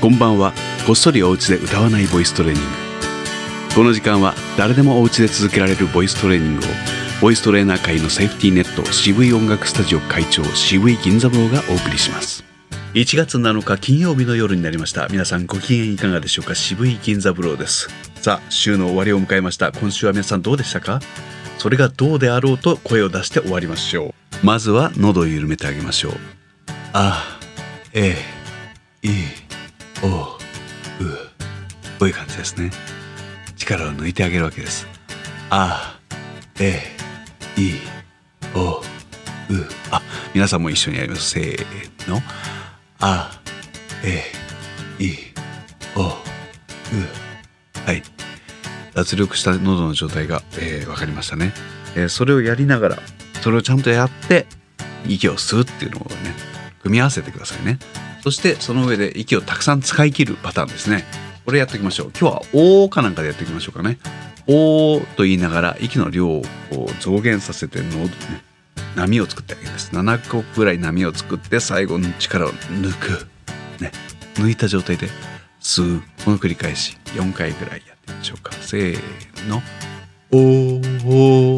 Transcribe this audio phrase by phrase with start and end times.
[0.00, 0.52] こんばんは。
[0.86, 2.68] こっそりお家で歌わないボイストレーニング。
[3.74, 6.68] この時間は誰でもお家で続けられるボイストレーニングを
[7.20, 12.44] ボイストレーナー界のセーフティーネット渋い音楽スタジオ会長渋い銀座坊がお送りします。
[12.94, 15.08] 1月7日金曜日の夜になりました。
[15.08, 16.54] 皆さんご機嫌いかがでしょうか？
[16.54, 17.88] 渋い銀座坊です。
[18.22, 19.72] さあ週の終わりを迎えました。
[19.72, 21.00] 今週は皆さんどうでしたか？
[21.58, 24.46] それがどうであろうと声を出して終わりましょう。
[24.46, 26.12] まずは喉を緩めてあげましょう。
[26.92, 27.40] あ
[27.92, 28.14] え
[29.02, 29.47] い。
[30.02, 31.16] おうう
[31.98, 32.70] こういう感じですね。
[33.56, 34.86] 力を抜いてあげるわけです。
[35.50, 35.98] あ
[36.60, 36.82] え
[37.56, 37.72] い
[38.54, 38.82] おう
[39.90, 40.02] あ
[40.34, 41.30] 皆さんも一緒にやります。
[41.30, 42.20] せーの。
[43.00, 43.40] あ
[44.04, 44.24] え
[45.02, 45.14] い
[45.96, 46.12] おう
[47.84, 48.02] はい。
[48.94, 51.52] 脱力した喉の状態が、えー、分かりましたね、
[51.94, 52.98] えー、それをやりながら
[53.42, 54.46] それをちゃんとやって
[55.06, 56.34] 息を吸うっていうのをね
[56.82, 57.78] 組み合わせてくださいね。
[58.28, 61.06] そしてその上で息をたくさん使い切るパターンですね。
[61.46, 62.10] これやっていきましょう。
[62.10, 63.98] 今日は「お」かなんかでやっていきましょうかね
[64.46, 66.44] 「お」と言いながら息の量を
[67.00, 68.10] 増減させての、ね、
[68.96, 69.92] 波を作ってあげるんです。
[69.94, 73.26] 7個ぐらい波を作って最後の力を抜く、
[73.80, 73.92] ね、
[74.34, 75.08] 抜いた状態で
[75.62, 78.52] 吸うこの繰り返し4回ぐらいやってみましょうか。
[78.60, 79.62] せーの
[80.32, 81.57] 「おお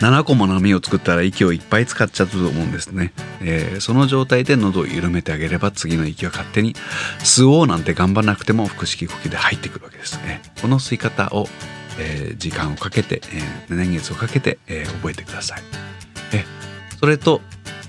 [0.00, 3.12] 7個も波を作ったら息をいっぱい使っちゃったと思うんですね、
[3.42, 6.74] えー、その状態で喉を緩めてあげれば次の息は勝手に
[7.18, 10.40] 吸おうなんて頑張らなくても腹式呼吸で入ってくるわけですね。
[10.62, 11.46] この吸い方を、
[11.98, 13.20] えー、時間をかけて、
[13.68, 15.62] えー、年月をかけて、え覚えてください。
[16.32, 16.44] え
[16.98, 17.42] それと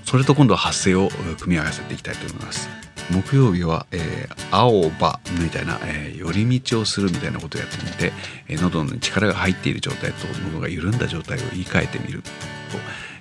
[0.04, 1.08] それと今度は発声を
[1.40, 2.68] 組み合わせていきたいと思います。
[3.12, 8.12] 木曜日は、えー、青葉みたいな、えー、寄り道をするみたいなことをやってみて、
[8.48, 12.28] えー、喉に力が入っている状態と喉が緩んだ状態を言い換えてみると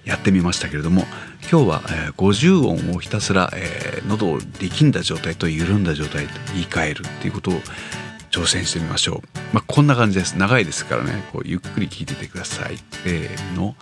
[0.06, 1.03] やってみましたけれども
[1.52, 7.53] 今日は、えー、50音をひたすら、えー、喉を力んだ状態と緩んだ状態と言い換えるっていうことを
[8.31, 9.22] 挑戦してみましょう。
[9.53, 10.38] まあ、こんな感じです。
[10.38, 12.78] 長いですからね、こうゆっくり聞いててください。
[13.03, 13.75] せーの。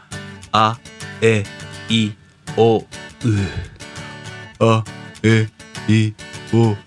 [0.51, 0.79] あ、
[1.21, 1.43] え、
[1.87, 2.11] い、
[2.57, 2.85] お、う。
[4.59, 4.83] あ、
[5.21, 5.47] え、
[5.87, 6.13] い
[6.53, 6.77] おう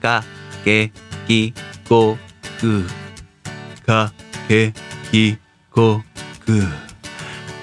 [0.00, 0.22] か
[0.64, 0.92] け
[1.26, 1.54] き
[1.88, 2.16] こ
[2.60, 2.84] く。
[3.86, 4.12] か
[4.48, 4.72] け
[5.10, 5.38] き
[5.70, 6.02] こ
[6.44, 6.62] く。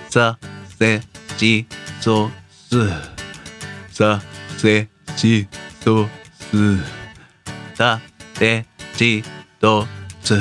[0.09, 0.37] さ
[0.79, 1.01] せ
[1.37, 1.67] し
[1.99, 2.77] そす。
[3.91, 4.21] さ
[4.57, 5.47] せし
[5.83, 6.07] そ
[6.51, 6.77] す。
[7.77, 7.99] た
[8.39, 8.65] て
[8.95, 9.23] ち
[9.59, 9.85] と
[10.23, 10.39] つ。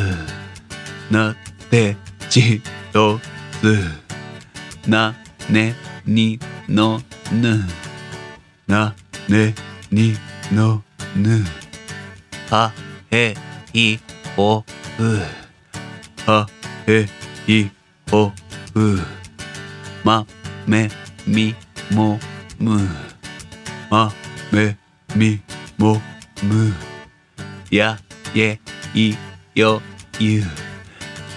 [1.10, 1.34] な
[1.70, 1.96] て
[2.30, 3.18] ちと
[3.60, 3.76] つ。
[4.88, 5.14] な
[5.50, 5.74] ね
[6.06, 6.38] に
[6.68, 7.58] のぬ。
[8.66, 8.94] な
[9.30, 9.54] ね
[9.92, 10.14] に
[10.52, 10.82] の
[11.16, 11.44] ぬ。
[12.50, 12.72] は
[13.12, 13.34] へ
[13.72, 13.98] い
[14.36, 14.64] おう。
[16.26, 16.48] は
[16.88, 17.06] へ
[17.46, 17.70] い
[18.12, 18.32] おう。
[20.02, 20.26] ま
[20.66, 20.90] め
[21.28, 21.54] み
[21.92, 22.18] も
[22.58, 22.80] む。
[23.88, 24.12] ま
[24.50, 24.76] め
[25.14, 25.40] み
[25.78, 26.00] も
[26.42, 26.74] む。
[27.70, 27.98] や
[28.34, 28.58] え
[28.94, 29.14] い
[29.54, 29.80] よ
[30.18, 30.42] ゆ。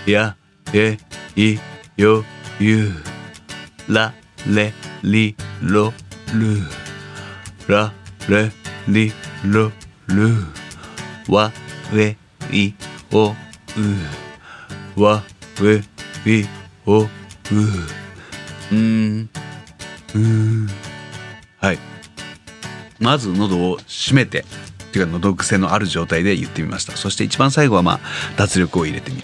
[0.07, 0.35] や
[0.73, 0.97] え
[1.35, 1.59] い
[1.95, 2.23] よ
[2.59, 2.91] ゆ。
[3.87, 4.11] ら
[4.47, 5.93] れりろ
[6.33, 6.82] る。
[7.67, 7.91] ら
[8.29, 8.51] レ
[8.87, 9.11] リ
[9.45, 9.71] ロ
[10.07, 10.29] ル
[11.29, 11.51] わ
[11.93, 12.17] れ
[12.51, 12.73] い
[13.11, 13.31] お
[14.97, 15.01] う。
[15.01, 15.23] わ
[15.61, 15.77] れ
[16.31, 16.45] い
[16.85, 17.07] おう。
[18.73, 19.29] ん。
[20.15, 20.69] うん。
[21.57, 21.79] はい。
[22.99, 24.39] まず喉を閉めて。
[24.41, 24.43] っ
[24.93, 26.95] ていうか喉癖のある状態で言ってみました。
[26.95, 27.99] そして一番最後はまあ
[28.37, 29.23] 脱力を入れてみる。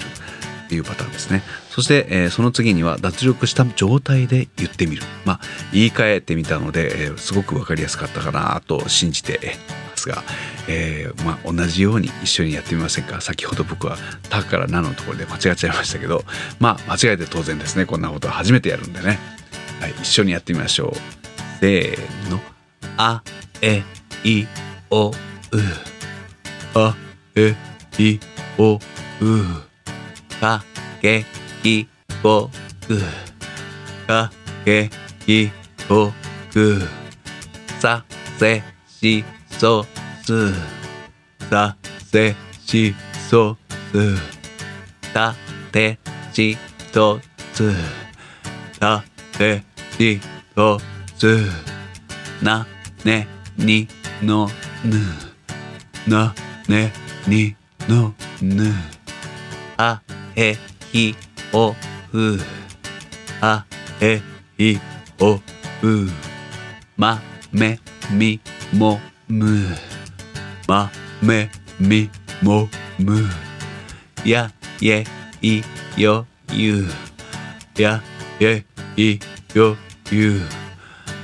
[0.69, 1.41] っていうパターンですね。
[1.71, 5.01] そして、えー、その次には脱力した状態で言ってみる。
[5.25, 5.39] まあ
[5.73, 9.57] 言い換えてみたので、えー、すごく分かりやすかったかなと信じて
[9.89, 10.23] ますが、
[10.67, 13.19] えー、まあ、同じように一緒にやってみませんか。
[13.19, 13.97] 先ほど僕は
[14.29, 16.23] 「た」から「な」のところで間違っちゃいましたけど
[16.59, 17.87] まあ間違えて当然ですね。
[17.87, 19.17] こんなことは初めてやるんでね、
[19.81, 20.97] はい、一緒にやってみましょう。
[21.59, 22.39] せーの
[22.97, 23.23] 「あ
[23.63, 23.81] え
[24.23, 24.45] い
[24.91, 25.13] おう」
[26.75, 26.95] 「あ
[27.35, 27.55] え
[27.97, 28.19] い
[28.59, 28.79] おう」
[30.39, 30.63] か
[31.01, 31.25] け
[31.61, 31.87] き
[32.23, 32.49] こ
[32.87, 32.99] く
[34.07, 34.31] か
[34.65, 34.89] け
[35.25, 35.51] き
[35.87, 36.11] こ
[36.51, 36.81] く
[37.79, 38.03] さ
[38.37, 39.23] せし
[39.59, 39.85] そ
[40.23, 40.53] す
[41.49, 41.75] さ
[42.11, 42.95] せし
[43.29, 43.57] そ
[43.91, 44.15] す
[45.13, 45.35] た
[45.71, 45.97] て
[46.31, 46.57] し
[46.91, 47.19] と
[47.53, 47.73] つ
[48.79, 49.03] た
[49.37, 49.63] て
[49.97, 50.21] し
[50.55, 50.79] と
[51.17, 51.49] つ
[52.41, 52.65] な
[53.03, 53.27] ね
[53.57, 53.87] に
[54.21, 54.49] の
[54.85, 54.97] ぬ
[56.07, 56.33] な
[56.67, 56.91] ね
[57.27, 57.55] に
[57.87, 58.73] のぬ
[59.77, 60.01] あ
[60.35, 60.55] え
[60.93, 61.13] い
[61.53, 61.71] お
[62.13, 62.39] う
[63.41, 63.65] あ
[64.01, 64.21] え
[64.57, 64.77] い
[65.19, 65.39] おう。
[66.97, 67.21] ま
[67.51, 67.79] め
[68.11, 68.39] み
[68.73, 69.67] もむ。
[70.67, 70.91] ま
[71.21, 71.49] め
[71.79, 72.09] み
[72.41, 72.67] も
[72.97, 73.23] む。
[74.25, 75.03] やえ
[75.41, 75.61] い
[75.97, 76.85] よゆ。
[77.77, 78.01] や
[78.41, 78.65] え
[78.97, 79.19] い
[79.53, 79.77] よ
[80.11, 80.41] ゆ。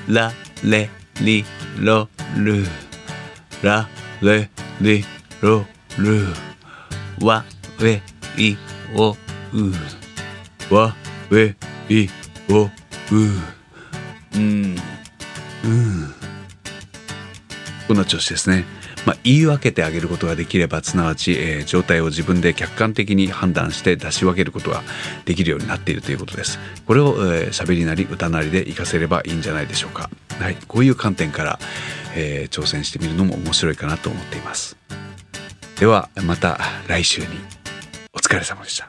[0.08, 0.32] ら
[0.64, 0.90] れ
[1.22, 1.44] り
[1.82, 2.08] ろ
[2.38, 2.66] る。
[3.62, 3.90] ら
[4.22, 4.50] れ
[4.80, 5.04] り
[5.42, 5.66] ろ
[5.98, 6.28] る。
[7.22, 7.44] わ
[7.82, 8.02] え
[8.38, 8.58] い。
[8.96, 9.12] お
[10.72, 10.96] うわ
[11.32, 11.56] え
[11.90, 12.08] い
[12.50, 12.72] おう
[13.12, 14.76] うん
[15.66, 16.14] うん。
[17.88, 18.64] こんな調子ですね。
[19.06, 24.82] まあ、言い分けてあげることができればすなわち、えー、状態を自分で客観的に判断して出し分けることが
[25.26, 26.60] できるようになっているということです。
[26.88, 30.10] これを喋、えー、りなり歌なりで活かせればいいんじゃないでしょうか。
[30.40, 30.58] はい。
[30.68, 31.60] こういう観点から、
[32.16, 34.78] えー、挑戦してみるのも面白いかなと思っています。
[35.80, 37.65] ではまた来週に。
[38.26, 38.88] 疲れ様でした。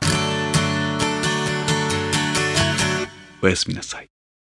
[3.42, 4.15] おやすみなさい。